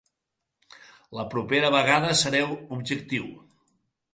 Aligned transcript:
La 1.17 1.25
propera 1.35 1.71
vegada 1.75 2.17
sereu 2.23 2.49
objectiu. 2.79 3.29